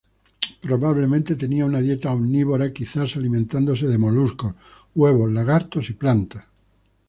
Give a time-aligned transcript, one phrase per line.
[0.61, 4.55] Probablemente tenía una dieta omnívora, quizás alimentándose de moluscos,
[4.95, 6.45] huevos, lagartos y plantas.